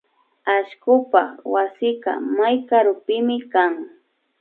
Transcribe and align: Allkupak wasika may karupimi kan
Allkupak 0.55 1.31
wasika 1.53 2.13
may 2.37 2.55
karupimi 2.69 3.37
kan 3.53 3.73